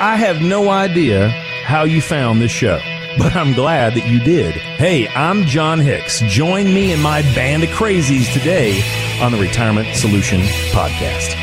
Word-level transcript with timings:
I 0.00 0.14
have 0.14 0.40
no 0.40 0.68
idea 0.68 1.28
how 1.64 1.82
you 1.82 2.00
found 2.00 2.40
this 2.40 2.52
show, 2.52 2.78
but 3.18 3.34
I'm 3.34 3.52
glad 3.52 3.94
that 3.94 4.06
you 4.06 4.20
did. 4.20 4.54
Hey, 4.54 5.08
I'm 5.08 5.44
Jon 5.44 5.80
Hicks. 5.80 6.20
Join 6.20 6.66
me 6.72 6.92
and 6.92 7.02
my 7.02 7.22
band 7.34 7.64
of 7.64 7.70
crazies 7.70 8.32
today 8.32 8.80
on 9.20 9.32
the 9.32 9.38
Retirement 9.38 9.96
Solution 9.96 10.40
Podcast. 10.70 11.34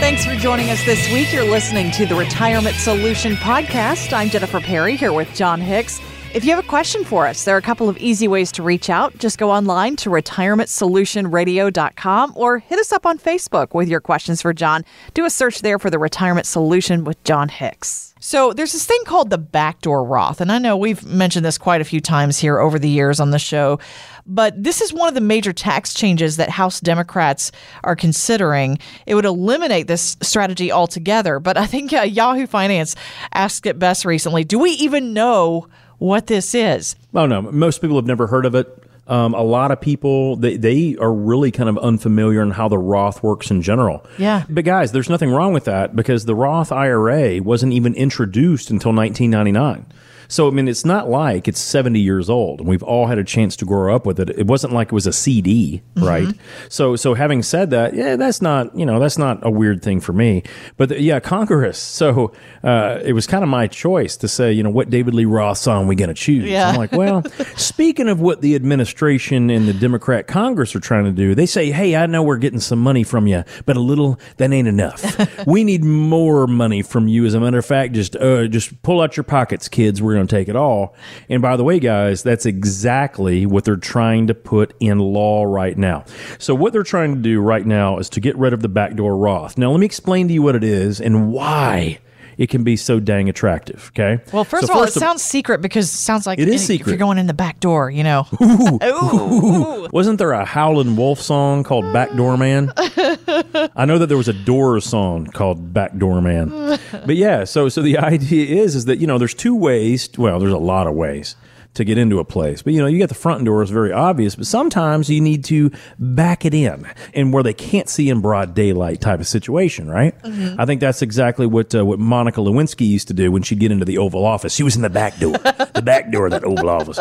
Thanks 0.00 0.26
for 0.26 0.34
joining 0.36 0.68
us 0.70 0.84
this 0.84 1.10
week. 1.12 1.32
You're 1.32 1.48
listening 1.50 1.90
to 1.92 2.04
the 2.04 2.14
Retirement 2.14 2.76
Solution 2.76 3.32
Podcast. 3.36 4.12
I'm 4.12 4.28
Jennifer 4.28 4.60
Perry 4.60 4.96
here 4.96 5.14
with 5.14 5.34
Jon 5.34 5.62
Hicks. 5.62 5.98
If 6.34 6.44
you 6.44 6.54
have 6.54 6.62
a 6.62 6.68
question 6.68 7.04
for 7.04 7.26
us, 7.26 7.44
there 7.44 7.54
are 7.54 7.58
a 7.58 7.62
couple 7.62 7.88
of 7.88 7.96
easy 7.96 8.28
ways 8.28 8.52
to 8.52 8.62
reach 8.62 8.90
out. 8.90 9.16
Just 9.16 9.38
go 9.38 9.50
online 9.50 9.96
to 9.96 10.10
retirementsolutionradio.com 10.10 12.32
or 12.36 12.58
hit 12.58 12.78
us 12.78 12.92
up 12.92 13.06
on 13.06 13.18
Facebook 13.18 13.74
with 13.74 13.88
your 13.88 14.02
questions 14.02 14.42
for 14.42 14.52
Jon. 14.52 14.84
Do 15.14 15.24
a 15.24 15.30
search 15.30 15.62
there 15.62 15.78
for 15.78 15.88
the 15.88 15.98
Retirement 15.98 16.46
Solution 16.46 17.04
with 17.04 17.24
Jon 17.24 17.48
Hicks. 17.48 18.12
So 18.20 18.52
there's 18.52 18.72
this 18.72 18.84
thing 18.84 19.00
called 19.06 19.30
the 19.30 19.38
backdoor 19.38 20.04
Roth, 20.04 20.42
and 20.42 20.52
I 20.52 20.58
know 20.58 20.76
we've 20.76 21.06
mentioned 21.06 21.46
this 21.46 21.56
quite 21.56 21.80
a 21.80 21.84
few 21.84 22.00
times 22.00 22.38
here 22.38 22.58
over 22.58 22.78
the 22.78 22.90
years 22.90 23.20
on 23.20 23.30
the 23.30 23.38
show, 23.38 23.78
but 24.26 24.62
this 24.62 24.82
is 24.82 24.92
one 24.92 25.08
of 25.08 25.14
the 25.14 25.22
major 25.22 25.54
tax 25.54 25.94
changes 25.94 26.36
that 26.36 26.50
House 26.50 26.78
Democrats 26.80 27.52
are 27.84 27.96
considering. 27.96 28.78
It 29.06 29.14
would 29.14 29.24
eliminate 29.24 29.86
this 29.86 30.18
strategy 30.20 30.70
altogether, 30.70 31.40
but 31.40 31.56
I 31.56 31.64
think 31.64 31.90
uh, 31.92 32.02
Yahoo 32.02 32.46
Finance 32.46 32.94
asked 33.32 33.64
it 33.66 33.78
best 33.78 34.04
recently. 34.04 34.44
Do 34.44 34.58
we 34.58 34.72
even 34.72 35.14
know 35.14 35.68
what 35.98 36.26
this 36.26 36.54
is. 36.54 36.96
Oh, 37.14 37.26
no. 37.26 37.42
Most 37.42 37.80
people 37.80 37.96
have 37.96 38.06
never 38.06 38.26
heard 38.26 38.46
of 38.46 38.54
it. 38.54 38.84
Um, 39.06 39.32
a 39.32 39.42
lot 39.42 39.70
of 39.70 39.80
people 39.80 40.36
they, 40.36 40.58
they 40.58 40.94
are 40.96 41.12
really 41.12 41.50
kind 41.50 41.70
of 41.70 41.78
unfamiliar 41.78 42.42
in 42.42 42.50
how 42.50 42.68
the 42.68 42.76
Roth 42.76 43.22
works 43.22 43.50
in 43.50 43.62
general. 43.62 44.04
Yeah. 44.18 44.44
But 44.50 44.66
guys, 44.66 44.92
there's 44.92 45.08
nothing 45.08 45.30
wrong 45.30 45.54
with 45.54 45.64
that 45.64 45.96
because 45.96 46.26
the 46.26 46.34
Roth 46.34 46.70
IRA 46.70 47.42
wasn't 47.42 47.72
even 47.72 47.94
introduced 47.94 48.70
until 48.70 48.92
1999. 48.92 49.86
So, 50.28 50.46
I 50.46 50.50
mean, 50.50 50.68
it's 50.68 50.84
not 50.84 51.08
like 51.08 51.48
it's 51.48 51.60
70 51.60 51.98
years 51.98 52.28
old 52.28 52.60
and 52.60 52.68
we've 52.68 52.82
all 52.82 53.06
had 53.06 53.18
a 53.18 53.24
chance 53.24 53.56
to 53.56 53.64
grow 53.64 53.94
up 53.94 54.04
with 54.04 54.20
it. 54.20 54.28
It 54.30 54.46
wasn't 54.46 54.74
like 54.74 54.88
it 54.88 54.92
was 54.92 55.06
a 55.06 55.12
CD, 55.12 55.82
mm-hmm. 55.94 56.06
right? 56.06 56.34
So, 56.68 56.96
so 56.96 57.14
having 57.14 57.42
said 57.42 57.70
that, 57.70 57.94
yeah, 57.94 58.16
that's 58.16 58.42
not, 58.42 58.76
you 58.76 58.84
know, 58.84 59.00
that's 59.00 59.16
not 59.16 59.44
a 59.44 59.50
weird 59.50 59.82
thing 59.82 60.00
for 60.00 60.12
me. 60.12 60.42
But 60.76 60.90
the, 60.90 61.00
yeah, 61.00 61.18
Congress. 61.18 61.78
So, 61.78 62.32
uh, 62.62 63.00
it 63.02 63.14
was 63.14 63.26
kind 63.26 63.42
of 63.42 63.48
my 63.48 63.66
choice 63.66 64.18
to 64.18 64.28
say, 64.28 64.52
you 64.52 64.62
know, 64.62 64.70
what 64.70 64.90
David 64.90 65.14
Lee 65.14 65.24
Roth 65.24 65.58
song 65.58 65.86
we 65.86 65.96
going 65.96 66.08
to 66.08 66.14
choose? 66.14 66.44
Yeah. 66.44 66.68
I'm 66.68 66.76
like, 66.76 66.92
well, 66.92 67.24
speaking 67.56 68.08
of 68.08 68.20
what 68.20 68.42
the 68.42 68.54
administration 68.54 69.48
and 69.48 69.66
the 69.66 69.72
Democrat 69.72 70.26
Congress 70.26 70.76
are 70.76 70.80
trying 70.80 71.04
to 71.04 71.12
do, 71.12 71.34
they 71.34 71.46
say, 71.46 71.70
hey, 71.70 71.96
I 71.96 72.04
know 72.04 72.22
we're 72.22 72.36
getting 72.36 72.60
some 72.60 72.80
money 72.80 73.02
from 73.02 73.26
you, 73.26 73.44
but 73.64 73.78
a 73.78 73.80
little, 73.80 74.20
that 74.36 74.52
ain't 74.52 74.68
enough. 74.68 75.46
we 75.46 75.64
need 75.64 75.84
more 75.84 76.46
money 76.46 76.82
from 76.82 77.08
you. 77.08 77.24
As 77.24 77.32
a 77.32 77.40
matter 77.40 77.58
of 77.58 77.66
fact, 77.66 77.94
just, 77.94 78.14
uh, 78.16 78.46
just 78.46 78.82
pull 78.82 79.00
out 79.00 79.16
your 79.16 79.24
pockets, 79.24 79.68
kids. 79.68 80.02
We're 80.02 80.17
going 80.18 80.26
to 80.26 80.36
take 80.36 80.48
it 80.48 80.56
all. 80.56 80.94
And 81.28 81.40
by 81.40 81.56
the 81.56 81.64
way, 81.64 81.78
guys, 81.78 82.22
that's 82.22 82.46
exactly 82.46 83.46
what 83.46 83.64
they're 83.64 83.76
trying 83.76 84.26
to 84.26 84.34
put 84.34 84.74
in 84.80 84.98
law 84.98 85.44
right 85.44 85.76
now. 85.76 86.04
So, 86.38 86.54
what 86.54 86.72
they're 86.72 86.82
trying 86.82 87.14
to 87.14 87.20
do 87.20 87.40
right 87.40 87.64
now 87.64 87.98
is 87.98 88.08
to 88.10 88.20
get 88.20 88.36
rid 88.36 88.52
of 88.52 88.62
the 88.62 88.68
backdoor 88.68 89.16
Roth. 89.16 89.56
Now, 89.56 89.70
let 89.70 89.80
me 89.80 89.86
explain 89.86 90.28
to 90.28 90.34
you 90.34 90.42
what 90.42 90.54
it 90.54 90.64
is 90.64 91.00
and 91.00 91.32
why 91.32 91.98
it 92.38 92.48
can 92.48 92.62
be 92.62 92.76
so 92.76 93.00
dang 93.00 93.28
attractive. 93.28 93.90
Okay. 93.92 94.22
Well, 94.32 94.44
first 94.44 94.68
so 94.68 94.72
of 94.72 94.76
all, 94.76 94.84
first 94.84 94.96
it 94.96 95.00
sounds 95.00 95.22
secret 95.22 95.60
because 95.60 95.86
it 95.86 95.98
sounds 95.98 96.24
like 96.24 96.38
it 96.38 96.48
is 96.48 96.64
secret. 96.64 96.86
If 96.86 96.92
you're 96.92 96.98
going 96.98 97.18
in 97.18 97.26
the 97.26 97.34
back 97.34 97.58
door, 97.58 97.90
you 97.90 98.04
know. 98.04 98.26
Ooh, 98.40 98.78
ooh. 98.84 99.88
Wasn't 99.92 100.18
there 100.18 100.32
a 100.32 100.44
Howlin' 100.44 100.94
Wolf 100.96 101.20
song 101.20 101.64
called 101.64 101.92
Backdoor 101.92 102.36
Man? 102.36 102.72
I 103.76 103.84
know 103.84 103.98
that 103.98 104.06
there 104.06 104.16
was 104.16 104.28
a 104.28 104.32
Doors 104.32 104.84
song 104.84 105.26
called 105.26 105.72
Backdoor 105.72 106.20
Man. 106.20 106.78
But 106.90 107.16
yeah, 107.16 107.44
so 107.44 107.68
so 107.68 107.82
the 107.82 107.98
idea 107.98 108.62
is 108.62 108.74
is 108.74 108.86
that 108.86 108.98
you 108.98 109.06
know 109.06 109.18
there's 109.18 109.34
two 109.34 109.54
ways. 109.54 110.08
Well, 110.16 110.38
there's 110.38 110.52
a 110.52 110.58
lot 110.58 110.86
of 110.86 110.94
ways 110.94 111.36
to 111.74 111.84
get 111.84 111.96
into 111.96 112.18
a 112.18 112.24
place. 112.24 112.60
But 112.60 112.72
you 112.72 112.80
know, 112.80 112.86
you 112.86 112.98
get 112.98 113.08
the 113.08 113.14
front 113.14 113.44
door 113.44 113.62
is 113.62 113.70
very 113.70 113.92
obvious, 113.92 114.34
but 114.34 114.46
sometimes 114.46 115.08
you 115.08 115.20
need 115.20 115.44
to 115.44 115.70
back 115.98 116.44
it 116.44 116.52
in 116.52 116.86
and 117.14 117.32
where 117.32 117.42
they 117.42 117.54
can't 117.54 117.88
see 117.88 118.10
in 118.10 118.20
broad 118.20 118.54
daylight 118.54 119.00
type 119.00 119.20
of 119.20 119.26
situation, 119.26 119.88
right? 119.88 120.20
Mm-hmm. 120.22 120.60
I 120.60 120.66
think 120.66 120.80
that's 120.80 121.02
exactly 121.02 121.46
what 121.46 121.74
uh, 121.74 121.84
what 121.84 121.98
Monica 121.98 122.40
Lewinsky 122.40 122.86
used 122.86 123.08
to 123.08 123.14
do 123.14 123.30
when 123.30 123.42
she'd 123.42 123.60
get 123.60 123.70
into 123.70 123.84
the 123.84 123.98
Oval 123.98 124.24
Office. 124.24 124.54
She 124.54 124.62
was 124.62 124.76
in 124.76 124.82
the 124.82 124.90
back 124.90 125.18
door, 125.18 125.32
the 125.74 125.82
back 125.84 126.10
door 126.10 126.26
of 126.26 126.32
that 126.32 126.44
Oval 126.44 126.68
Office. 126.68 126.98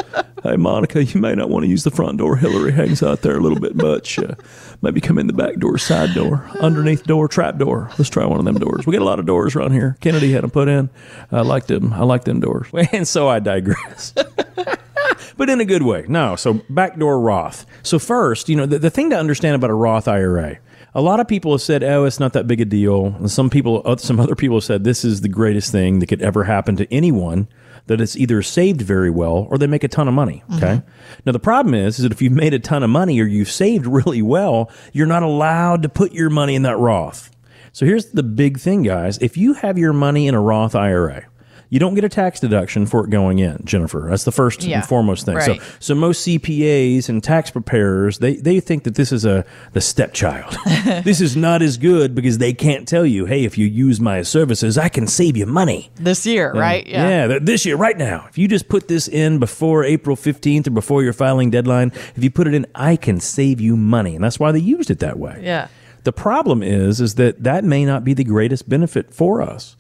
Hey, 0.48 0.56
Monica, 0.56 1.04
you 1.04 1.20
may 1.20 1.36
not 1.36 1.50
want 1.50 1.66
to 1.66 1.70
use 1.70 1.84
the 1.84 1.92
front 1.92 2.20
door. 2.20 2.38
Hillary 2.38 2.72
hangs 2.72 3.04
out 3.04 3.22
there 3.22 3.36
a 3.36 3.42
little 3.42 3.60
bit 3.60 3.76
much. 3.76 4.18
Uh, 4.18 4.34
maybe 4.82 5.02
come 5.02 5.18
in 5.18 5.28
the 5.28 5.34
back 5.34 5.56
door, 5.56 5.78
side 5.78 6.14
door, 6.14 6.50
underneath 6.62 7.04
door, 7.04 7.28
trap 7.28 7.58
door. 7.58 7.92
Let's 7.98 8.10
try 8.10 8.26
one 8.26 8.40
of 8.40 8.46
them 8.46 8.58
doors. 8.58 8.88
We 8.88 8.94
get 8.94 9.02
a 9.02 9.06
lot 9.06 9.20
of 9.20 9.26
doors 9.26 9.58
around 9.58 9.74
here. 9.74 9.98
Kennedy 10.00 10.32
had 10.32 10.44
them 10.44 10.52
put 10.52 10.70
in. 10.70 10.90
I 11.34 11.42
like 11.42 11.68
them. 11.68 11.92
I 11.92 12.04
like 12.04 12.24
them 12.24 12.40
doors. 12.40 12.68
And 12.94 13.06
so 13.06 13.28
I 13.28 13.40
digress. 13.40 14.14
but 15.38 15.50
in 15.50 15.60
a 15.60 15.66
good 15.66 15.84
way. 15.84 16.06
No, 16.08 16.38
so 16.38 16.62
backdoor 16.70 17.20
Roth. 17.20 17.66
So 17.84 18.00
first, 18.00 18.48
you 18.48 18.56
know, 18.56 18.66
the, 18.66 18.80
the 18.80 18.90
thing 18.90 19.10
to 19.10 19.18
understand 19.18 19.56
about 19.56 19.70
a 19.70 19.74
Roth 19.74 20.08
IRA, 20.08 20.60
a 20.98 21.02
lot 21.02 21.20
of 21.20 21.28
people 21.28 21.52
have 21.52 21.62
said, 21.62 21.84
"Oh, 21.84 22.06
it's 22.06 22.20
not 22.20 22.34
that 22.34 22.48
big 22.48 22.60
a 22.60 22.66
deal." 22.66 23.16
And 23.20 23.30
some 23.30 23.52
people, 23.52 23.84
uh, 23.86 23.98
some 23.98 24.20
other 24.20 24.36
people 24.36 24.58
have 24.58 24.64
said, 24.64 24.84
"This 24.84 25.06
is 25.06 25.22
the 25.22 25.30
greatest 25.30 25.72
thing 25.72 26.00
that 26.00 26.08
could 26.08 26.24
ever 26.24 26.44
happen 26.44 26.76
to 26.78 26.92
anyone." 26.92 27.48
That 27.86 28.02
it's 28.02 28.18
either 28.18 28.42
saved 28.42 28.82
very 28.82 29.10
well 29.10 29.48
or 29.50 29.58
they 29.58 29.68
make 29.68 29.86
a 29.86 29.88
ton 29.88 30.10
of 30.10 30.14
money. 30.14 30.44
Okay. 30.56 30.68
Mm-hmm. 30.68 31.22
Now 31.26 31.32
the 31.32 31.40
problem 31.40 31.74
is, 31.74 32.00
is 32.00 32.04
that 32.04 32.12
if 32.12 32.22
you've 32.22 32.34
made 32.34 32.54
a 32.54 32.60
ton 32.60 32.84
of 32.84 32.90
money 32.90 33.22
or 33.22 33.26
you've 33.26 33.50
saved 33.50 33.86
really 34.00 34.22
well, 34.22 34.70
you're 34.92 35.08
not 35.08 35.24
allowed 35.24 35.84
to 35.84 35.90
put 35.90 36.12
your 36.12 36.30
money 36.30 36.56
in 36.56 36.64
that 36.64 36.78
Roth. 36.78 37.32
So 37.72 37.86
here's 37.86 38.08
the 38.08 38.24
big 38.24 38.60
thing, 38.60 38.84
guys. 38.84 39.20
If 39.20 39.38
you 39.38 39.54
have 39.54 39.78
your 39.78 39.94
money 39.94 40.28
in 40.28 40.34
a 40.34 40.42
Roth 40.42 40.76
IRA, 40.76 41.28
you 41.70 41.80
don't 41.80 41.96
get 41.96 42.04
a 42.04 42.10
tax 42.10 42.40
deduction 42.40 42.86
for 42.86 43.04
it 43.04 43.10
going 43.10 43.40
in, 43.40 43.62
Jennifer. 43.66 44.08
That's 44.10 44.24
the 44.24 44.32
first 44.32 44.64
yeah, 44.64 44.78
and 44.78 44.86
foremost 44.88 45.26
thing. 45.26 45.36
Right. 45.36 45.62
So, 45.62 45.68
so 45.80 45.96
most 45.96 46.26
CPAs 46.26 47.10
and 47.10 47.24
tax 47.24 47.52
preparers 47.52 48.20
they 48.20 48.36
they 48.36 48.60
think 48.60 48.84
that 48.84 48.96
this 48.96 49.12
is 49.12 49.26
a 49.26 49.46
the 49.74 49.82
stepchild. 49.82 50.56
this 51.04 51.20
is 51.22 51.36
not 51.36 51.62
as 51.62 51.78
good 51.78 52.16
because 52.16 52.38
they 52.38 52.54
can't 52.54 52.88
tell 52.88 53.06
you, 53.06 53.26
hey, 53.26 53.44
if 53.44 53.58
you 53.58 53.66
use 53.66 54.00
my 54.00 54.22
services, 54.22 54.78
I 54.78 54.90
can 54.90 55.08
save 55.08 55.36
you 55.36 55.46
money 55.46 55.92
this 55.96 56.26
year, 56.26 56.52
and, 56.52 56.60
right? 56.60 56.88
Yeah. 56.88 57.28
yeah, 57.28 57.40
this 57.42 57.66
year, 57.66 57.76
right 57.76 57.98
now. 57.98 58.26
If 58.30 58.38
you 58.38 58.48
just 58.48 58.70
put 58.70 58.88
this 58.88 59.08
in 59.08 59.40
before 59.40 59.84
April 59.84 60.16
fifteenth 60.16 60.68
or 60.68 60.72
before 60.72 61.04
your 61.04 61.14
filing 61.14 61.50
deadline, 61.50 61.92
if 62.16 62.24
you 62.24 62.32
put 62.32 62.48
it 62.48 62.54
in, 62.54 62.66
I 62.76 62.96
can 62.96 63.20
save 63.20 63.60
you 63.60 63.76
money, 63.76 64.16
and 64.16 64.24
that's 64.24 64.40
why 64.40 64.52
they 64.52 64.60
used 64.60 64.90
it 64.90 65.00
that 65.00 65.20
way. 65.20 65.42
Yeah. 65.44 65.68
The 66.04 66.14
problem 66.14 66.64
is, 66.64 67.02
is 67.02 67.16
that 67.16 67.44
that 67.44 67.66
may 67.66 67.84
not 67.84 68.06
be 68.06 68.14
the 68.14 68.24
greatest 68.24 68.70
benefit 68.70 69.14
for 69.14 69.42
us. 69.42 69.76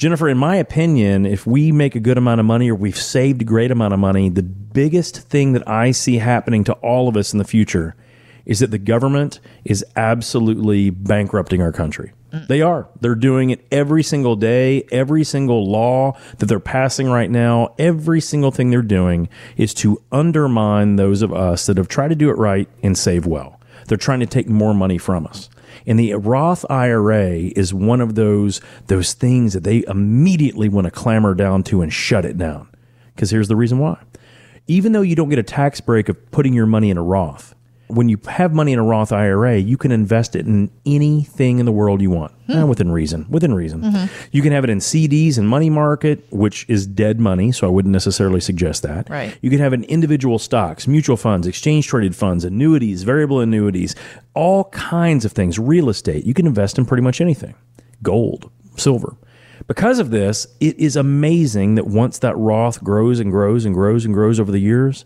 Jennifer, 0.00 0.30
in 0.30 0.38
my 0.38 0.56
opinion, 0.56 1.26
if 1.26 1.46
we 1.46 1.70
make 1.70 1.94
a 1.94 2.00
good 2.00 2.16
amount 2.16 2.40
of 2.40 2.46
money 2.46 2.70
or 2.70 2.74
we've 2.74 2.96
saved 2.96 3.42
a 3.42 3.44
great 3.44 3.70
amount 3.70 3.92
of 3.92 4.00
money, 4.00 4.30
the 4.30 4.42
biggest 4.42 5.28
thing 5.28 5.52
that 5.52 5.68
I 5.68 5.90
see 5.90 6.16
happening 6.16 6.64
to 6.64 6.72
all 6.76 7.06
of 7.06 7.18
us 7.18 7.34
in 7.34 7.38
the 7.38 7.44
future 7.44 7.94
is 8.46 8.60
that 8.60 8.70
the 8.70 8.78
government 8.78 9.40
is 9.62 9.84
absolutely 9.96 10.88
bankrupting 10.88 11.60
our 11.60 11.70
country. 11.70 12.12
Mm. 12.32 12.46
They 12.46 12.62
are. 12.62 12.88
They're 13.02 13.14
doing 13.14 13.50
it 13.50 13.62
every 13.70 14.02
single 14.02 14.36
day. 14.36 14.84
Every 14.90 15.22
single 15.22 15.70
law 15.70 16.18
that 16.38 16.46
they're 16.46 16.60
passing 16.60 17.10
right 17.10 17.30
now, 17.30 17.74
every 17.78 18.22
single 18.22 18.52
thing 18.52 18.70
they're 18.70 18.80
doing 18.80 19.28
is 19.58 19.74
to 19.74 20.02
undermine 20.10 20.96
those 20.96 21.20
of 21.20 21.30
us 21.30 21.66
that 21.66 21.76
have 21.76 21.88
tried 21.88 22.08
to 22.08 22.14
do 22.14 22.30
it 22.30 22.38
right 22.38 22.70
and 22.82 22.96
save 22.96 23.26
well. 23.26 23.60
They're 23.86 23.98
trying 23.98 24.20
to 24.20 24.26
take 24.26 24.48
more 24.48 24.72
money 24.72 24.96
from 24.96 25.26
us. 25.26 25.50
And 25.86 25.98
the 25.98 26.14
Roth 26.14 26.64
IRA 26.70 27.30
is 27.56 27.74
one 27.74 28.00
of 28.00 28.14
those 28.14 28.60
those 28.86 29.12
things 29.12 29.52
that 29.52 29.64
they 29.64 29.84
immediately 29.86 30.68
want 30.68 30.86
to 30.86 30.90
clamor 30.90 31.34
down 31.34 31.62
to 31.64 31.82
and 31.82 31.92
shut 31.92 32.24
it 32.24 32.38
down. 32.38 32.68
Because 33.14 33.30
here's 33.30 33.48
the 33.48 33.56
reason 33.56 33.78
why. 33.78 33.98
Even 34.66 34.92
though 34.92 35.02
you 35.02 35.16
don't 35.16 35.28
get 35.28 35.38
a 35.38 35.42
tax 35.42 35.80
break 35.80 36.08
of 36.08 36.30
putting 36.30 36.54
your 36.54 36.66
money 36.66 36.90
in 36.90 36.96
a 36.96 37.02
Roth, 37.02 37.54
when 37.90 38.08
you 38.08 38.18
have 38.28 38.52
money 38.52 38.72
in 38.72 38.78
a 38.78 38.82
Roth 38.82 39.12
IRA, 39.12 39.58
you 39.58 39.76
can 39.76 39.92
invest 39.92 40.36
it 40.36 40.46
in 40.46 40.70
anything 40.86 41.58
in 41.58 41.66
the 41.66 41.72
world 41.72 42.00
you 42.00 42.10
want, 42.10 42.32
hmm. 42.46 42.52
eh, 42.52 42.64
within 42.64 42.90
reason. 42.90 43.26
Within 43.28 43.54
reason, 43.54 43.82
mm-hmm. 43.82 44.28
you 44.32 44.42
can 44.42 44.52
have 44.52 44.64
it 44.64 44.70
in 44.70 44.78
CDs 44.78 45.38
and 45.38 45.48
money 45.48 45.70
market, 45.70 46.24
which 46.30 46.64
is 46.68 46.86
dead 46.86 47.20
money, 47.20 47.52
so 47.52 47.66
I 47.66 47.70
wouldn't 47.70 47.92
necessarily 47.92 48.40
suggest 48.40 48.82
that. 48.82 49.08
Right. 49.10 49.36
You 49.42 49.50
can 49.50 49.58
have 49.58 49.72
it 49.72 49.76
in 49.76 49.84
individual 49.84 50.38
stocks, 50.38 50.86
mutual 50.86 51.16
funds, 51.16 51.46
exchange 51.46 51.86
traded 51.86 52.16
funds, 52.16 52.44
annuities, 52.44 53.02
variable 53.02 53.40
annuities, 53.40 53.94
all 54.34 54.64
kinds 54.64 55.24
of 55.24 55.32
things. 55.32 55.58
Real 55.58 55.88
estate, 55.88 56.24
you 56.24 56.34
can 56.34 56.46
invest 56.46 56.78
in 56.78 56.86
pretty 56.86 57.02
much 57.02 57.20
anything. 57.20 57.54
Gold, 58.02 58.50
silver. 58.76 59.16
Because 59.66 59.98
of 59.98 60.10
this, 60.10 60.46
it 60.58 60.78
is 60.78 60.96
amazing 60.96 61.76
that 61.76 61.86
once 61.86 62.18
that 62.18 62.36
Roth 62.36 62.82
grows 62.82 63.20
and 63.20 63.30
grows 63.30 63.64
and 63.64 63.74
grows 63.74 64.04
and 64.04 64.12
grows 64.12 64.40
over 64.40 64.50
the 64.50 64.58
years, 64.58 65.04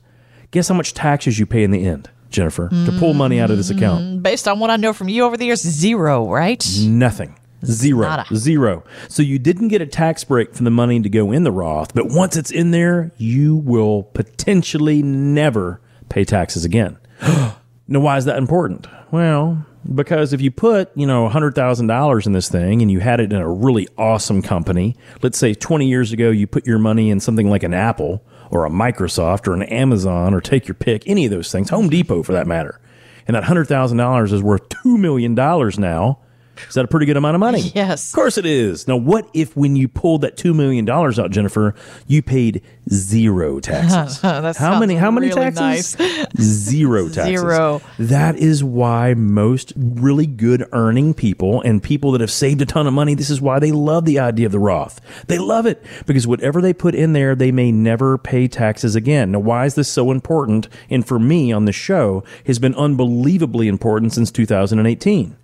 guess 0.52 0.68
how 0.68 0.74
much 0.74 0.94
taxes 0.94 1.38
you 1.38 1.46
pay 1.46 1.64
in 1.64 1.70
the 1.70 1.84
end? 1.84 2.08
Jennifer, 2.34 2.68
to 2.68 2.96
pull 2.98 3.14
money 3.14 3.40
out 3.40 3.50
of 3.50 3.56
this 3.56 3.70
account? 3.70 4.04
Mm, 4.04 4.22
based 4.22 4.46
on 4.46 4.58
what 4.58 4.70
I 4.70 4.76
know 4.76 4.92
from 4.92 5.08
you 5.08 5.24
over 5.24 5.36
the 5.36 5.46
years, 5.46 5.62
zero, 5.62 6.28
right? 6.28 6.62
Nothing. 6.82 7.38
Zero. 7.64 8.24
Zero. 8.34 8.84
So 9.08 9.22
you 9.22 9.38
didn't 9.38 9.68
get 9.68 9.80
a 9.80 9.86
tax 9.86 10.24
break 10.24 10.54
from 10.54 10.64
the 10.64 10.70
money 10.70 11.00
to 11.00 11.08
go 11.08 11.32
in 11.32 11.44
the 11.44 11.52
Roth, 11.52 11.94
but 11.94 12.06
once 12.06 12.36
it's 12.36 12.50
in 12.50 12.72
there, 12.72 13.12
you 13.16 13.56
will 13.56 14.02
potentially 14.02 15.02
never 15.02 15.80
pay 16.08 16.24
taxes 16.24 16.64
again. 16.64 16.98
Now, 17.86 18.00
why 18.00 18.16
is 18.16 18.24
that 18.24 18.38
important? 18.38 18.86
Well, 19.10 19.66
because 19.94 20.32
if 20.32 20.40
you 20.40 20.50
put, 20.50 20.90
you 20.96 21.06
know, 21.06 21.28
$100,000 21.28 22.26
in 22.26 22.32
this 22.32 22.48
thing 22.48 22.80
and 22.80 22.90
you 22.90 23.00
had 23.00 23.20
it 23.20 23.30
in 23.30 23.38
a 23.38 23.46
really 23.46 23.86
awesome 23.98 24.40
company, 24.40 24.96
let's 25.20 25.36
say 25.36 25.52
20 25.52 25.86
years 25.86 26.10
ago 26.10 26.30
you 26.30 26.46
put 26.46 26.66
your 26.66 26.78
money 26.78 27.10
in 27.10 27.20
something 27.20 27.50
like 27.50 27.62
an 27.62 27.74
Apple 27.74 28.24
or 28.50 28.64
a 28.64 28.70
Microsoft 28.70 29.46
or 29.46 29.54
an 29.54 29.62
Amazon 29.62 30.34
or 30.34 30.40
take 30.40 30.68
your 30.68 30.74
pick, 30.74 31.02
any 31.06 31.24
of 31.24 31.30
those 31.30 31.50
things, 31.50 31.70
Home 31.70 31.88
Depot 31.88 32.22
for 32.22 32.32
that 32.32 32.46
matter. 32.46 32.80
And 33.26 33.34
that 33.34 33.44
$100,000 33.44 34.32
is 34.32 34.42
worth 34.42 34.68
$2 34.68 34.98
million 34.98 35.34
now. 35.34 36.18
Is 36.68 36.74
that 36.74 36.84
a 36.84 36.88
pretty 36.88 37.06
good 37.06 37.16
amount 37.16 37.34
of 37.34 37.40
money? 37.40 37.72
Yes. 37.74 38.10
Of 38.10 38.14
course 38.14 38.38
it 38.38 38.46
is. 38.46 38.86
Now, 38.88 38.96
what 38.96 39.28
if 39.34 39.56
when 39.56 39.76
you 39.76 39.88
pulled 39.88 40.22
that 40.22 40.36
$2 40.36 40.54
million 40.54 40.88
out, 40.88 41.30
Jennifer, 41.30 41.74
you 42.06 42.22
paid 42.22 42.62
zero 42.90 43.60
taxes? 43.60 44.20
How 44.56 44.78
many, 44.78 44.94
how 44.96 45.10
many 45.10 45.28
really 45.28 45.50
taxes? 45.50 45.98
nice. 45.98 46.26
Zero 46.36 47.08
taxes. 47.08 47.40
Zero. 47.40 47.80
That 47.98 48.36
is 48.36 48.62
why 48.64 49.14
most 49.14 49.72
really 49.76 50.26
good 50.26 50.66
earning 50.72 51.14
people 51.14 51.60
and 51.62 51.82
people 51.82 52.12
that 52.12 52.20
have 52.20 52.30
saved 52.30 52.60
a 52.62 52.66
ton 52.66 52.86
of 52.86 52.92
money, 52.92 53.14
this 53.14 53.30
is 53.30 53.40
why 53.40 53.58
they 53.58 53.72
love 53.72 54.04
the 54.04 54.18
idea 54.18 54.46
of 54.46 54.52
the 54.52 54.58
Roth. 54.58 55.00
They 55.26 55.38
love 55.38 55.66
it 55.66 55.84
because 56.06 56.26
whatever 56.26 56.60
they 56.60 56.72
put 56.72 56.94
in 56.94 57.12
there, 57.12 57.34
they 57.34 57.52
may 57.52 57.72
never 57.72 58.18
pay 58.18 58.48
taxes 58.48 58.94
again. 58.96 59.32
Now, 59.32 59.38
why 59.40 59.66
is 59.66 59.74
this 59.74 59.88
so 59.88 60.10
important? 60.10 60.68
And 60.90 61.06
for 61.06 61.18
me 61.18 61.52
on 61.52 61.64
the 61.64 61.72
show, 61.72 62.24
has 62.46 62.58
been 62.58 62.74
unbelievably 62.74 63.68
important 63.68 64.12
since 64.12 64.30
2018. 64.30 65.36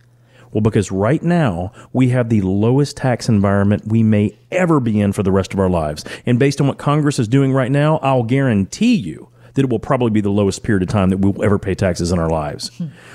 Well, 0.53 0.61
because 0.61 0.91
right 0.91 1.23
now 1.23 1.73
we 1.93 2.09
have 2.09 2.29
the 2.29 2.41
lowest 2.43 2.97
tax 2.97 3.29
environment 3.29 3.87
we 3.87 4.03
may 4.03 4.37
ever 4.51 4.81
be 4.81 5.01
in 5.01 5.13
for 5.13 5.23
the 5.23 5.33
rest 5.33 5.55
of 5.55 5.61
our 5.61 5.71
lives. 5.71 6.05
And 6.27 6.39
based 6.39 6.61
on 6.61 6.67
what 6.67 6.79
Congress 6.79 7.19
is 7.19 7.29
doing 7.29 7.53
right 7.53 7.71
now, 7.71 7.99
I'll 7.99 8.25
guarantee 8.25 8.95
you 8.97 9.29
that 9.55 9.63
it 9.63 9.71
will 9.71 9.79
probably 9.81 10.11
be 10.11 10.21
the 10.21 10.31
lowest 10.31 10.63
period 10.63 10.83
of 10.83 10.89
time 10.89 11.11
that 11.11 11.19
we'll 11.19 11.43
ever 11.45 11.59
pay 11.59 11.75
taxes 11.75 12.13
in 12.13 12.19
our 12.19 12.31
lives. 12.31 12.71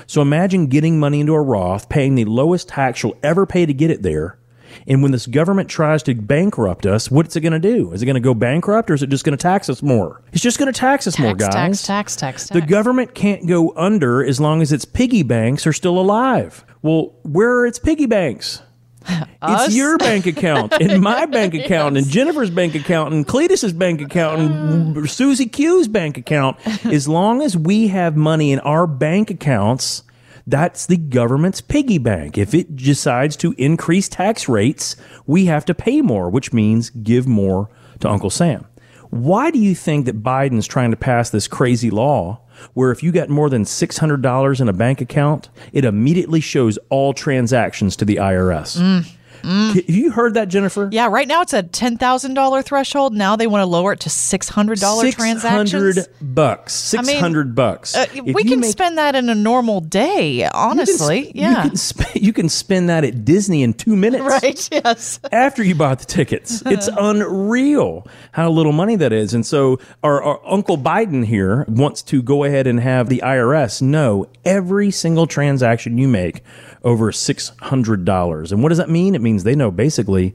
So 0.06 0.20
imagine 0.22 0.66
getting 0.66 1.00
money 1.00 1.20
into 1.20 1.34
a 1.34 1.40
Roth, 1.40 1.88
paying 1.88 2.14
the 2.14 2.26
lowest 2.26 2.68
tax 2.68 3.02
you'll 3.02 3.16
ever 3.22 3.46
pay 3.46 3.66
to 3.66 3.72
get 3.72 3.90
it 3.90 4.02
there. 4.02 4.38
And 4.86 5.02
when 5.02 5.12
this 5.12 5.26
government 5.26 5.70
tries 5.70 6.02
to 6.04 6.14
bankrupt 6.14 6.84
us, 6.84 7.10
what's 7.10 7.34
it 7.34 7.40
going 7.40 7.54
to 7.54 7.58
do? 7.58 7.92
Is 7.92 8.02
it 8.02 8.06
going 8.06 8.14
to 8.14 8.20
go 8.20 8.34
bankrupt 8.34 8.90
or 8.90 8.94
is 8.94 9.02
it 9.02 9.08
just 9.08 9.24
going 9.24 9.36
to 9.36 9.42
tax 9.42 9.70
us 9.70 9.82
more? 9.82 10.22
It's 10.32 10.42
just 10.42 10.58
going 10.58 10.70
to 10.70 10.78
tax 10.78 11.06
us 11.06 11.18
more, 11.18 11.34
guys. 11.34 11.48
tax, 11.48 11.86
tax, 11.86 12.16
tax, 12.16 12.48
The 12.50 12.60
government 12.60 13.14
can't 13.14 13.46
go 13.46 13.72
under 13.76 14.22
as 14.22 14.38
long 14.38 14.60
as 14.60 14.72
its 14.72 14.84
piggy 14.84 15.22
banks 15.22 15.66
are 15.66 15.72
still 15.72 15.98
alive. 15.98 16.64
Well, 16.86 17.16
where 17.24 17.50
are 17.58 17.66
its 17.66 17.80
piggy 17.80 18.06
banks? 18.06 18.62
Us? 19.08 19.26
It's 19.66 19.76
your 19.76 19.98
bank 19.98 20.26
account 20.26 20.72
and 20.80 21.00
my 21.02 21.26
bank 21.26 21.54
account 21.64 21.96
and 21.96 22.08
Jennifer's 22.08 22.50
bank 22.50 22.74
account 22.74 23.12
and 23.12 23.26
Cletus's 23.26 23.72
bank 23.72 24.00
account 24.00 24.40
and 24.40 24.98
ah. 24.98 25.06
Susie 25.06 25.46
Q's 25.46 25.88
bank 25.88 26.16
account. 26.16 26.56
As 26.84 27.08
long 27.08 27.42
as 27.42 27.56
we 27.56 27.88
have 27.88 28.16
money 28.16 28.52
in 28.52 28.60
our 28.60 28.86
bank 28.86 29.30
accounts, 29.30 30.04
that's 30.46 30.86
the 30.86 30.96
government's 30.96 31.60
piggy 31.60 31.98
bank. 31.98 32.38
If 32.38 32.54
it 32.54 32.76
decides 32.76 33.36
to 33.38 33.54
increase 33.58 34.08
tax 34.08 34.48
rates, 34.48 34.94
we 35.26 35.46
have 35.46 35.64
to 35.64 35.74
pay 35.74 36.02
more, 36.02 36.30
which 36.30 36.52
means 36.52 36.90
give 36.90 37.26
more 37.26 37.68
to 38.00 38.08
Uncle 38.08 38.30
Sam. 38.30 38.64
Why 39.10 39.50
do 39.50 39.58
you 39.58 39.74
think 39.74 40.06
that 40.06 40.22
Biden's 40.22 40.66
trying 40.66 40.92
to 40.92 40.96
pass 40.96 41.30
this 41.30 41.48
crazy 41.48 41.90
law 41.90 42.42
where 42.74 42.90
if 42.90 43.02
you 43.02 43.12
got 43.12 43.28
more 43.28 43.50
than 43.50 43.64
$600 43.64 44.60
in 44.60 44.68
a 44.68 44.72
bank 44.72 45.00
account, 45.00 45.48
it 45.72 45.84
immediately 45.84 46.40
shows 46.40 46.78
all 46.90 47.12
transactions 47.12 47.96
to 47.96 48.04
the 48.04 48.16
IRS? 48.16 48.78
Mm. 48.78 49.15
Have 49.42 49.88
you 49.88 50.10
heard 50.10 50.34
that, 50.34 50.48
Jennifer? 50.48 50.88
Yeah, 50.92 51.08
right 51.08 51.26
now 51.28 51.42
it's 51.42 51.52
a 51.52 51.62
ten 51.62 51.96
thousand 51.96 52.34
dollar 52.34 52.62
threshold. 52.62 53.14
Now 53.14 53.36
they 53.36 53.46
want 53.46 53.62
to 53.62 53.66
lower 53.66 53.92
it 53.92 54.00
to 54.00 54.10
six 54.10 54.48
hundred 54.48 54.80
dollar 54.80 55.10
transactions. 55.10 55.94
600 55.94 56.34
bucks. 56.34 56.94
mean, 56.94 57.04
600 57.04 57.54
bucks. 57.54 57.94
Uh, 57.96 58.06
we 58.24 58.44
can 58.44 58.60
make- 58.60 58.70
spend 58.70 58.98
that 58.98 59.14
in 59.14 59.28
a 59.28 59.34
normal 59.34 59.80
day. 59.80 60.30
you 60.32 60.42
can 60.42 60.50
Honestly, 60.54 61.32
yeah. 61.34 61.64
You 61.64 61.68
can, 61.70 61.76
sp- 61.78 62.14
you 62.16 62.32
can 62.32 62.48
spend 62.48 62.88
that 62.88 63.04
at 63.04 63.24
Disney 63.24 63.62
in 63.62 63.74
two 63.74 63.96
minutes. 63.96 64.24
right. 64.42 64.68
Yes. 64.72 65.20
after 65.32 65.62
you 65.62 65.74
bought 65.74 65.98
the 66.00 66.06
tickets. 66.06 66.62
It's 66.76 66.88
unreal 66.88 68.06
how 68.32 68.50
little 68.50 68.72
money 68.72 68.96
that 68.96 69.12
is. 69.12 69.32
And 69.34 69.46
so 69.46 69.78
our, 70.02 70.22
our 70.22 70.40
Uncle 70.46 70.76
Biden 70.76 71.24
here 71.24 71.64
wants 71.68 72.02
to 72.02 72.22
go 72.22 72.44
ahead 72.44 72.66
and 72.66 72.80
have 72.80 73.08
the 73.08 73.22
IRS 73.24 73.80
know 73.80 74.26
every 74.44 74.90
single 74.90 75.26
transaction 75.26 75.96
you 75.98 76.08
make 76.08 76.42
over 76.86 77.10
$600. 77.10 78.52
And 78.52 78.62
what 78.62 78.68
does 78.70 78.78
that 78.78 78.88
mean? 78.88 79.16
It 79.16 79.20
means 79.20 79.42
they 79.42 79.56
know 79.56 79.72
basically 79.72 80.34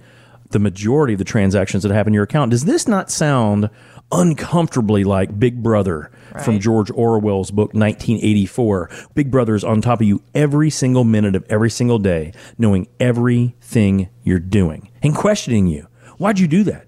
the 0.50 0.59
majority 0.59 1.13
of 1.13 1.18
the 1.18 1.25
transactions 1.25 1.81
that 1.81 1.94
happen 1.94 2.12
in 2.12 2.13
your 2.13 2.25
account. 2.25 2.51
Does 2.51 2.65
this 2.65 2.89
not 2.89 3.09
sound 3.09 3.69
uncomfortably 4.12 5.06
like 5.06 5.39
Big 5.39 5.63
Brother 5.63 6.12
from 6.44 6.59
George 6.59 6.92
Orwell's 6.92 7.51
book 7.51 7.74
1984? 7.74 8.89
Big 9.15 9.31
Brother's 9.31 9.63
on 9.63 9.80
top 9.80 10.01
of 10.01 10.07
you 10.07 10.21
every 10.36 10.69
single 10.69 11.06
minute 11.06 11.38
of 11.38 11.45
every 11.50 11.69
single 11.69 12.00
day, 12.00 12.33
knowing 12.57 12.89
everything 13.00 14.09
you're 14.24 14.38
doing 14.39 14.92
and 15.01 15.15
questioning 15.15 15.68
you. 15.68 15.88
Why'd 16.18 16.38
you 16.38 16.50
do 16.50 16.63
that? 16.65 16.88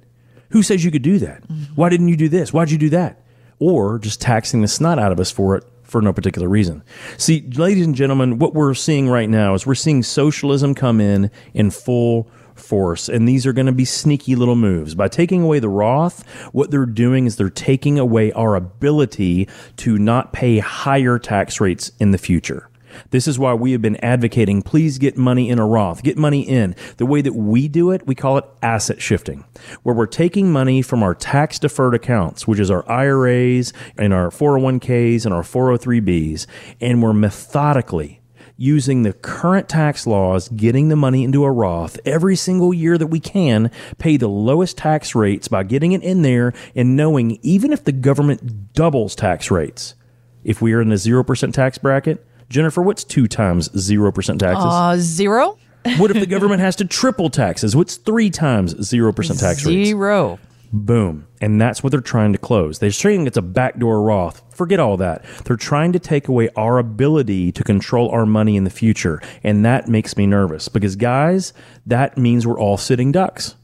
Who 0.50 0.62
says 0.62 0.84
you 0.84 0.92
could 0.92 1.02
do 1.04 1.20
that? 1.20 1.42
Mm-hmm. 1.44 1.76
Why 1.76 1.88
didn't 1.88 2.10
you 2.10 2.18
do 2.18 2.28
this? 2.28 2.52
Why'd 2.52 2.70
you 2.70 2.78
do 2.78 2.90
that? 2.90 3.24
Or 3.60 3.98
just 3.98 4.20
taxing 4.20 4.62
the 4.62 4.68
snot 4.68 5.00
out 5.00 5.14
of 5.14 5.22
us 5.22 5.32
for 5.32 5.56
it 5.56 5.64
for 5.94 6.02
no 6.02 6.12
particular 6.12 6.50
reason. 6.50 6.84
See, 7.18 7.48
ladies 7.54 7.86
and 7.86 7.94
gentlemen, 7.94 8.40
what 8.40 8.56
we're 8.56 8.74
seeing 8.74 9.10
right 9.10 9.30
now 9.30 9.54
is 9.54 9.68
we're 9.68 9.76
seeing 9.76 10.02
socialism 10.02 10.74
come 10.74 11.00
in 11.00 11.30
in 11.54 11.70
full 11.70 12.28
force. 12.56 13.10
And 13.10 13.28
these 13.30 13.46
are 13.46 13.54
going 13.54 13.68
to 13.68 13.72
be 13.72 13.86
sneaky 13.86 14.36
little 14.36 14.56
moves. 14.56 14.96
By 14.96 15.08
taking 15.08 15.44
away 15.44 15.60
the 15.60 15.70
Roth, 15.70 16.28
what 16.52 16.72
they're 16.72 16.88
doing 16.88 17.28
is 17.28 17.36
they're 17.36 17.52
taking 17.52 18.00
away 18.00 18.32
our 18.32 18.56
ability 18.56 19.48
to 19.78 20.00
not 20.00 20.34
pay 20.34 20.58
higher 20.58 21.20
tax 21.20 21.62
rates 21.62 21.92
in 22.00 22.10
the 22.10 22.18
future. 22.18 22.70
This 23.12 23.28
is 23.28 23.40
why 23.40 23.54
we 23.54 23.72
have 23.72 23.82
been 23.82 24.04
advocating 24.04 24.62
please 24.62 24.98
get 24.98 25.18
money 25.18 25.50
in 25.50 25.60
a 25.60 25.66
Roth, 25.66 26.04
get 26.04 26.18
money 26.18 26.42
in. 26.42 26.76
The 26.98 27.06
way 27.06 27.22
that 27.22 27.34
we 27.34 27.68
do 27.68 27.92
it, 27.92 28.06
we 28.08 28.16
call 28.16 28.38
it 28.38 28.46
asset 28.62 29.02
shifting, 29.02 29.44
where 29.84 29.96
we're 29.96 30.06
taking 30.06 30.52
money 30.52 30.82
from 30.82 31.04
our 31.04 31.16
tax 31.16 31.60
deferred 31.60 31.96
accounts, 31.96 32.48
which 32.48 32.60
is 32.60 32.72
our 32.72 32.88
IRAs 32.90 33.74
and 33.98 34.14
our 34.14 34.30
401ks 34.30 35.26
and 35.26 35.34
our 35.34 35.44
403bs, 35.44 36.48
and 36.82 37.02
we're 37.02 37.14
methodically 37.14 38.22
using 38.58 39.04
the 39.04 39.14
current 39.14 39.68
tax 39.68 40.06
laws, 40.06 40.48
getting 40.50 40.90
the 40.90 40.96
money 40.96 41.24
into 41.24 41.44
a 41.44 41.52
Roth 41.52 42.00
every 42.06 42.36
single 42.36 42.74
year 42.74 42.98
that 42.98 43.08
we 43.08 43.20
can, 43.20 43.72
pay 43.98 44.18
the 44.18 44.28
lowest 44.28 44.78
tax 44.78 45.16
rates 45.16 45.48
by 45.48 45.64
getting 45.64 45.92
it 45.92 46.04
in 46.04 46.22
there 46.22 46.54
and 46.76 46.96
knowing 46.96 47.40
even 47.42 47.74
if 47.74 47.84
the 47.84 47.92
government 47.92 48.74
doubles 48.74 49.16
tax 49.16 49.50
rates, 49.50 49.96
if 50.44 50.62
we 50.62 50.74
are 50.74 50.82
in 50.82 50.92
a 50.92 50.96
0% 50.96 51.54
tax 51.54 51.78
bracket, 51.78 52.26
Jennifer, 52.54 52.84
what's 52.84 53.04
two 53.04 53.28
times 53.28 53.68
0% 53.70 54.14
taxes? 54.38 54.64
Uh, 54.64 54.96
zero. 55.00 55.58
what 55.98 56.12
if 56.12 56.20
the 56.20 56.26
government 56.28 56.62
has 56.62 56.76
to 56.76 56.86
triple 56.86 57.32
taxes? 57.32 57.76
What's 57.76 57.96
three 57.96 58.30
times 58.30 58.76
0% 58.76 59.40
tax 59.40 59.66
rates? 59.66 59.88
Zero. 59.88 60.38
Boom. 60.72 61.26
And 61.42 61.60
that's 61.60 61.82
what 61.82 61.90
they're 61.90 62.00
trying 62.00 62.32
to 62.32 62.38
close. 62.38 62.78
They're 62.78 62.92
saying 62.92 63.26
it's 63.26 63.38
a 63.38 63.42
backdoor 63.42 64.04
Roth. 64.04 64.44
Forget 64.56 64.80
all 64.80 64.98
that. 64.98 65.26
They're 65.46 65.56
trying 65.56 65.94
to 65.94 66.00
take 66.00 66.28
away 66.28 66.50
our 66.56 66.78
ability 66.78 67.52
to 67.54 67.64
control 67.64 68.10
our 68.12 68.26
money 68.28 68.56
in 68.56 68.66
the 68.66 68.70
future. 68.70 69.20
And 69.44 69.66
that 69.66 69.88
makes 69.88 70.16
me 70.16 70.28
nervous 70.28 70.70
because, 70.70 70.96
guys, 70.96 71.54
that 71.88 72.20
means 72.20 72.46
we're 72.46 72.60
all 72.60 72.78
sitting 72.78 73.12
ducks. 73.12 73.56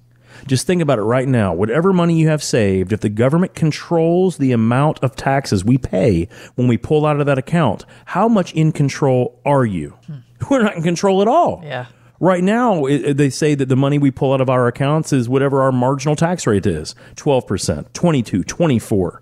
Just 0.50 0.66
think 0.66 0.82
about 0.82 0.98
it 0.98 1.04
right 1.04 1.28
now. 1.28 1.54
Whatever 1.54 1.94
money 1.94 2.20
you 2.20 2.28
have 2.30 2.42
saved, 2.42 2.92
if 2.92 3.02
the 3.02 3.10
government 3.10 3.54
controls 3.54 4.38
the 4.38 4.52
amount 4.52 4.98
of 5.04 5.16
taxes 5.16 5.64
we 5.64 5.78
pay 5.78 6.28
when 6.56 6.68
we 6.68 6.76
pull 6.76 7.06
out 7.06 7.20
of 7.20 7.28
that 7.28 7.38
account, 7.38 7.86
how 8.06 8.28
much 8.28 8.52
in 8.54 8.72
control 8.72 9.40
are 9.46 9.64
you? 9.64 9.96
We're 10.50 10.64
not 10.64 10.76
in 10.76 10.82
control 10.82 11.22
at 11.22 11.28
all. 11.28 11.62
Yeah. 11.64 11.86
Right 12.20 12.44
now, 12.44 12.86
it- 12.86 13.14
they 13.16 13.30
say 13.30 13.54
that 13.54 13.70
the 13.70 13.76
money 13.76 14.00
we 14.00 14.10
pull 14.10 14.34
out 14.34 14.42
of 14.42 14.50
our 14.50 14.66
accounts 14.66 15.14
is 15.14 15.30
whatever 15.30 15.62
our 15.62 15.72
marginal 15.72 16.16
tax 16.16 16.48
rate 16.48 16.66
is 16.66 16.96
12%, 17.16 17.94
22, 17.94 18.44
24. 18.44 19.22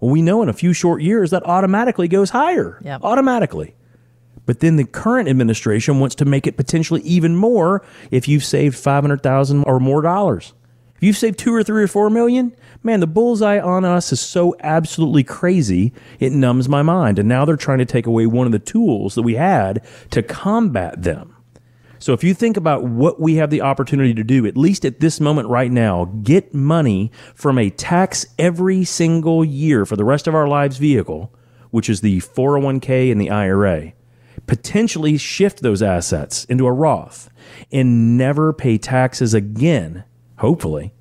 Well, 0.00 0.10
we 0.10 0.22
know 0.22 0.42
in 0.42 0.48
a 0.48 0.52
few 0.52 0.72
short 0.72 1.02
years 1.02 1.30
that 1.30 1.46
automatically 1.46 2.08
goes 2.08 2.30
higher. 2.30 2.78
Yep. 2.82 3.00
Automatically. 3.04 3.76
But 4.44 4.58
then 4.58 4.74
the 4.76 4.84
current 4.84 5.28
administration 5.28 6.00
wants 6.00 6.16
to 6.16 6.24
make 6.24 6.48
it 6.48 6.56
potentially 6.56 7.00
even 7.02 7.36
more 7.36 7.82
if 8.10 8.26
you've 8.26 8.44
saved 8.44 8.76
500,000 8.76 9.62
or 9.64 9.78
more 9.78 10.02
dollars. 10.02 10.52
You've 11.04 11.18
saved 11.18 11.38
2 11.38 11.52
or 11.52 11.62
3 11.62 11.82
or 11.82 11.86
4 11.86 12.08
million, 12.08 12.56
man, 12.82 13.00
the 13.00 13.06
bullseye 13.06 13.60
on 13.60 13.84
us 13.84 14.10
is 14.10 14.22
so 14.22 14.56
absolutely 14.60 15.22
crazy, 15.22 15.92
it 16.18 16.32
numbs 16.32 16.66
my 16.66 16.80
mind. 16.80 17.18
And 17.18 17.28
now 17.28 17.44
they're 17.44 17.58
trying 17.58 17.80
to 17.80 17.84
take 17.84 18.06
away 18.06 18.24
one 18.24 18.46
of 18.46 18.52
the 18.52 18.58
tools 18.58 19.14
that 19.14 19.20
we 19.20 19.34
had 19.34 19.84
to 20.12 20.22
combat 20.22 21.02
them. 21.02 21.36
So 21.98 22.14
if 22.14 22.24
you 22.24 22.32
think 22.32 22.56
about 22.56 22.84
what 22.84 23.20
we 23.20 23.34
have 23.34 23.50
the 23.50 23.60
opportunity 23.60 24.14
to 24.14 24.24
do, 24.24 24.46
at 24.46 24.56
least 24.56 24.86
at 24.86 25.00
this 25.00 25.20
moment 25.20 25.48
right 25.48 25.70
now, 25.70 26.06
get 26.06 26.54
money 26.54 27.12
from 27.34 27.58
a 27.58 27.68
tax 27.68 28.24
every 28.38 28.82
single 28.84 29.44
year 29.44 29.84
for 29.84 29.96
the 29.96 30.06
rest 30.06 30.26
of 30.26 30.34
our 30.34 30.48
lives 30.48 30.78
vehicle, 30.78 31.34
which 31.70 31.90
is 31.90 32.00
the 32.00 32.20
401k 32.20 33.12
and 33.12 33.20
the 33.20 33.28
IRA, 33.28 33.92
potentially 34.46 35.18
shift 35.18 35.60
those 35.60 35.82
assets 35.82 36.46
into 36.46 36.66
a 36.66 36.72
Roth 36.72 37.28
and 37.70 38.16
never 38.16 38.54
pay 38.54 38.78
taxes 38.78 39.34
again, 39.34 40.04
hopefully. 40.38 40.93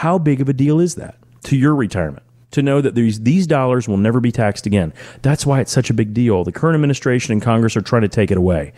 How 0.00 0.16
big 0.16 0.40
of 0.40 0.48
a 0.48 0.54
deal 0.54 0.80
is 0.80 0.94
that 0.94 1.16
to 1.42 1.56
your 1.56 1.74
retirement? 1.74 2.22
to 2.52 2.62
know 2.62 2.80
that 2.80 2.94
these 2.94 3.20
these 3.20 3.46
dollars 3.46 3.86
will 3.86 3.98
never 3.98 4.18
be 4.18 4.32
taxed 4.32 4.64
again. 4.64 4.94
That's 5.20 5.44
why 5.44 5.60
it's 5.60 5.70
such 5.70 5.90
a 5.90 5.94
big 5.94 6.14
deal. 6.14 6.42
The 6.42 6.52
current 6.52 6.74
administration 6.74 7.32
and 7.32 7.42
Congress 7.42 7.76
are 7.76 7.82
trying 7.82 8.00
to 8.02 8.08
take 8.08 8.30
it 8.30 8.38
away. 8.38 8.72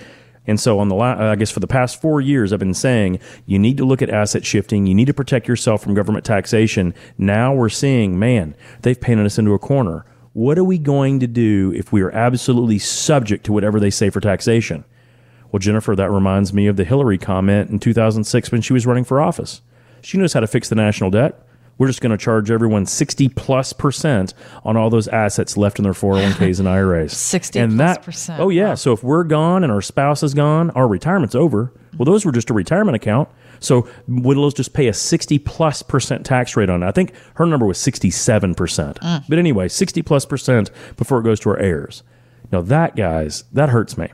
And 0.48 0.58
so, 0.58 0.80
on 0.80 0.88
the 0.88 0.96
la- 0.96 1.12
uh, 1.12 1.30
I 1.30 1.36
guess 1.36 1.52
for 1.52 1.60
the 1.60 1.68
past 1.68 2.00
four 2.00 2.20
years, 2.20 2.52
I've 2.52 2.58
been 2.58 2.74
saying 2.74 3.20
you 3.46 3.56
need 3.60 3.76
to 3.76 3.84
look 3.84 4.02
at 4.02 4.10
asset 4.10 4.44
shifting. 4.44 4.86
You 4.88 4.96
need 4.96 5.06
to 5.06 5.14
protect 5.14 5.46
yourself 5.46 5.80
from 5.80 5.94
government 5.94 6.24
taxation. 6.24 6.92
Now 7.16 7.54
we're 7.54 7.68
seeing, 7.68 8.18
man, 8.18 8.56
they've 8.82 9.00
painted 9.00 9.24
us 9.24 9.38
into 9.38 9.54
a 9.54 9.60
corner. 9.60 10.04
What 10.32 10.58
are 10.58 10.64
we 10.64 10.76
going 10.76 11.20
to 11.20 11.28
do 11.28 11.72
if 11.76 11.92
we 11.92 12.02
are 12.02 12.10
absolutely 12.10 12.80
subject 12.80 13.46
to 13.46 13.52
whatever 13.52 13.78
they 13.78 13.90
say 13.90 14.10
for 14.10 14.20
taxation? 14.20 14.84
Well, 15.52 15.60
Jennifer, 15.60 15.94
that 15.94 16.10
reminds 16.10 16.52
me 16.52 16.66
of 16.66 16.76
the 16.76 16.84
Hillary 16.84 17.16
comment 17.16 17.70
in 17.70 17.78
2006 17.78 18.50
when 18.50 18.60
she 18.60 18.72
was 18.72 18.86
running 18.86 19.04
for 19.04 19.20
office. 19.20 19.62
She 20.02 20.18
knows 20.18 20.32
how 20.32 20.40
to 20.40 20.46
fix 20.46 20.68
the 20.68 20.74
national 20.74 21.10
debt. 21.10 21.46
We're 21.78 21.86
just 21.86 22.00
going 22.00 22.10
to 22.10 22.22
charge 22.22 22.50
everyone 22.50 22.86
60 22.86 23.30
plus 23.30 23.72
percent 23.72 24.34
on 24.64 24.76
all 24.76 24.90
those 24.90 25.08
assets 25.08 25.56
left 25.56 25.78
in 25.78 25.84
their 25.84 25.94
401ks 25.94 26.58
and 26.58 26.68
IRAs. 26.68 27.16
60 27.16 27.58
and 27.58 27.76
plus 27.76 27.96
that, 27.96 28.02
percent. 28.04 28.40
Oh, 28.40 28.50
yeah. 28.50 28.70
Wow. 28.70 28.74
So 28.74 28.92
if 28.92 29.02
we're 29.02 29.24
gone 29.24 29.64
and 29.64 29.72
our 29.72 29.80
spouse 29.80 30.22
is 30.22 30.34
gone, 30.34 30.70
our 30.70 30.86
retirement's 30.86 31.34
over. 31.34 31.72
Well, 31.96 32.04
those 32.04 32.24
were 32.24 32.32
just 32.32 32.50
a 32.50 32.54
retirement 32.54 32.96
account. 32.96 33.28
So 33.58 33.88
widows 34.06 34.54
just 34.54 34.74
pay 34.74 34.88
a 34.88 34.92
60 34.92 35.38
plus 35.40 35.82
percent 35.82 36.26
tax 36.26 36.56
rate 36.56 36.68
on 36.68 36.82
it. 36.82 36.86
I 36.86 36.90
think 36.92 37.14
her 37.34 37.46
number 37.46 37.64
was 37.66 37.78
67 37.78 38.54
percent. 38.54 39.00
Mm. 39.00 39.24
But 39.28 39.38
anyway, 39.38 39.68
60 39.68 40.02
plus 40.02 40.26
percent 40.26 40.70
before 40.96 41.20
it 41.20 41.22
goes 41.22 41.40
to 41.40 41.50
our 41.50 41.58
heirs. 41.58 42.02
Now, 42.50 42.60
that, 42.62 42.96
guys, 42.96 43.44
that 43.52 43.70
hurts 43.70 43.96
me. 43.96 44.08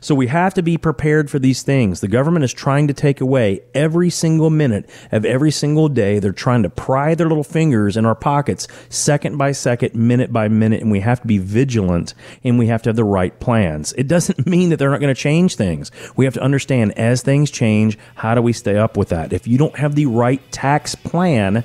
So 0.00 0.14
we 0.14 0.28
have 0.28 0.54
to 0.54 0.62
be 0.62 0.78
prepared 0.78 1.30
for 1.30 1.38
these 1.38 1.62
things. 1.62 2.00
The 2.00 2.08
government 2.08 2.44
is 2.44 2.52
trying 2.52 2.88
to 2.88 2.94
take 2.94 3.20
away 3.20 3.62
every 3.74 4.10
single 4.10 4.50
minute 4.50 4.88
of 5.12 5.24
every 5.24 5.50
single 5.50 5.88
day. 5.88 6.18
They're 6.18 6.32
trying 6.32 6.62
to 6.62 6.70
pry 6.70 7.14
their 7.14 7.28
little 7.28 7.44
fingers 7.44 7.96
in 7.96 8.04
our 8.04 8.14
pockets 8.14 8.68
second 8.88 9.36
by 9.36 9.52
second, 9.52 9.94
minute 9.94 10.32
by 10.32 10.48
minute, 10.48 10.80
and 10.80 10.90
we 10.90 11.00
have 11.00 11.20
to 11.20 11.26
be 11.26 11.38
vigilant 11.38 12.14
and 12.44 12.58
we 12.58 12.66
have 12.68 12.82
to 12.82 12.88
have 12.90 12.96
the 12.96 13.04
right 13.04 13.38
plans. 13.40 13.92
It 13.94 14.08
doesn't 14.08 14.46
mean 14.46 14.70
that 14.70 14.76
they're 14.76 14.90
not 14.90 15.00
going 15.00 15.14
to 15.14 15.20
change 15.20 15.56
things. 15.56 15.90
We 16.16 16.24
have 16.24 16.34
to 16.34 16.42
understand 16.42 16.98
as 16.98 17.22
things 17.22 17.50
change, 17.50 17.98
how 18.14 18.34
do 18.34 18.42
we 18.42 18.52
stay 18.52 18.76
up 18.76 18.96
with 18.96 19.10
that? 19.10 19.32
If 19.32 19.46
you 19.46 19.58
don't 19.58 19.76
have 19.76 19.94
the 19.94 20.06
right 20.06 20.40
tax 20.52 20.94
plan, 20.94 21.64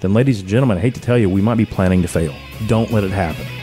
then 0.00 0.14
ladies 0.14 0.40
and 0.40 0.48
gentlemen, 0.48 0.78
I 0.78 0.80
hate 0.80 0.94
to 0.96 1.00
tell 1.00 1.16
you, 1.16 1.30
we 1.30 1.40
might 1.40 1.56
be 1.56 1.66
planning 1.66 2.02
to 2.02 2.08
fail. 2.08 2.34
Don't 2.66 2.90
let 2.90 3.04
it 3.04 3.10
happen. 3.10 3.61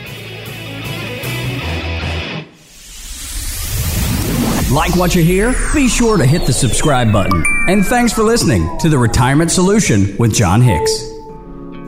Like 4.70 4.94
what 4.94 5.16
you 5.16 5.24
hear? 5.24 5.52
Be 5.74 5.88
sure 5.88 6.16
to 6.16 6.24
hit 6.24 6.46
the 6.46 6.52
subscribe 6.52 7.12
button. 7.12 7.44
And 7.66 7.84
thanks 7.84 8.12
for 8.12 8.22
listening 8.22 8.78
to 8.78 8.88
The 8.88 8.98
Retirement 8.98 9.50
Solution 9.50 10.16
with 10.16 10.32
Jon 10.32 10.62
Hicks. 10.62 11.08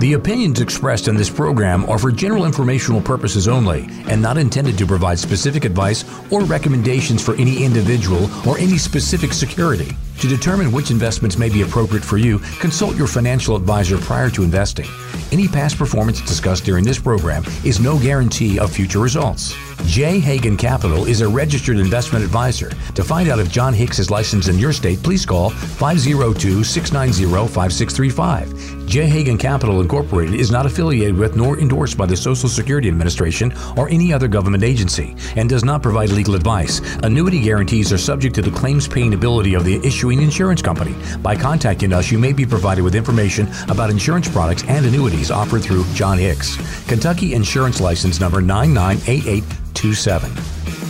The 0.01 0.15
opinions 0.15 0.61
expressed 0.61 1.07
in 1.07 1.15
this 1.15 1.31
program 1.31 1.89
are 1.89 1.97
for 1.97 2.11
general 2.11 2.45
informational 2.45 3.01
purposes 3.01 3.47
only 3.47 3.87
and 4.09 4.21
not 4.21 4.37
intended 4.37 4.77
to 4.79 4.87
provide 4.87 5.21
specific 5.21 5.65
advice 5.65 6.05
or 6.33 6.43
recommendations 6.43 7.25
for 7.25 7.37
any 7.37 7.62
individual 7.62 8.29
or 8.45 8.59
any 8.59 8.79
specific 8.79 9.33
security. 9.33 9.97
To 10.23 10.29
determine 10.29 10.71
which 10.71 10.93
investments 10.93 11.37
may 11.37 11.49
be 11.49 11.62
appropriate 11.62 12.05
for 12.05 12.17
you, 12.17 12.38
consult 12.61 12.95
your 12.95 13.09
financial 13.09 13.57
advisor 13.57 13.99
prior 13.99 14.31
to 14.31 14.45
investing. 14.45 14.87
Any 15.33 15.49
past 15.49 15.76
performance 15.76 16.21
discussed 16.21 16.64
during 16.64 16.85
this 16.85 16.99
program 17.00 17.43
is 17.64 17.81
no 17.81 17.99
guarantee 17.99 18.61
of 18.61 18.71
future 18.71 19.00
results. 19.00 19.52
J. 19.87 20.21
Hagan 20.21 20.57
Capital 20.57 21.07
is 21.07 21.23
a 21.23 21.29
registered 21.29 21.79
investment 21.79 22.25
advisor. 22.25 22.71
To 22.95 23.02
find 23.02 23.29
out 23.31 23.41
if 23.41 23.50
Jon 23.50 23.75
Hicks 23.75 23.99
is 23.99 24.11
licensed 24.11 24.49
in 24.49 24.59
your 24.59 24.73
state, 24.73 25.02
please 25.02 25.26
call 25.26 25.50
502 25.50 26.62
690 26.62 27.49
5635. 27.49 28.87
J. 28.87 29.07
Hagan 29.07 29.38
Capital 29.38 29.81
Incorporated 29.81 30.35
is 30.35 30.50
not 30.50 30.67
affiliated 30.67 31.17
with 31.17 31.35
nor 31.35 31.59
endorsed 31.59 31.97
by 31.97 32.07
the 32.07 32.17
Social 32.17 32.49
Security 32.49 32.88
Administration 32.88 33.52
or 33.76 33.88
any 33.88 34.12
other 34.12 34.29
government 34.29 34.62
agency 34.62 35.17
and 35.37 35.49
does 35.49 35.64
not 35.64 35.83
provide 35.83 36.11
legal 36.11 36.35
advice. 36.35 36.81
Annuity 37.02 37.41
guarantees 37.41 37.93
are 37.93 37.99
subject 37.99 38.35
to 38.35 38.43
the 38.43 38.50
claims 38.50 38.87
paying 38.87 39.14
ability 39.14 39.55
of 39.55 39.64
the 39.64 39.85
issuing 39.85 40.12
insurance 40.21 40.62
company. 40.62 40.95
By 41.23 41.37
contacting 41.37 41.92
us, 41.92 42.11
you 42.11 42.19
may 42.19 42.33
be 42.33 42.45
provided 42.45 42.83
with 42.83 42.95
information 42.95 43.49
about 43.69 43.90
insurance 43.90 44.28
products 44.28 44.64
and 44.69 44.85
annuities 44.85 45.31
offered 45.31 45.62
through 45.62 45.85
Jon 45.95 46.19
Hicks. 46.19 46.57
Kentucky 46.87 47.35
Insurance 47.35 47.81
License 47.81 48.21
Number 48.21 48.42
998827. 48.42 50.82